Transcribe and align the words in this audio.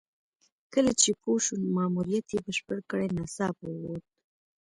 کله 0.73 0.91
چې 1.01 1.09
پوه 1.21 1.39
شو 1.45 1.55
ماموریت 1.75 2.25
یې 2.33 2.39
بشپړ 2.45 2.77
کړی 2.89 3.07
ناڅاپه 3.17 3.65
ووت. 3.71 4.03